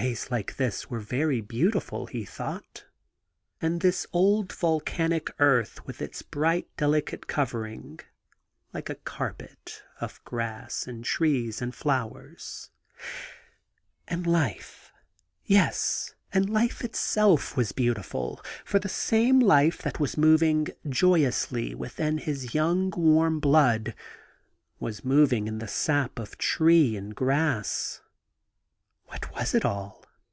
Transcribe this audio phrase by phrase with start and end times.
[0.00, 2.84] Days like this were very beautifiil, he thought,
[3.60, 7.98] and 55 THE GARDEN GOD this old volcanic earth with its bright delicate cover ing,
[8.72, 12.70] like a carpet, of grass and trees and flowers.
[14.06, 14.92] And life!—
[15.50, 18.40] ^yes; and life itself was beautiful!
[18.64, 23.96] For the same life that was moving joyously within his young warm blood,
[24.78, 28.00] was moving in the sap of tree and grass.
[29.10, 30.04] What was it all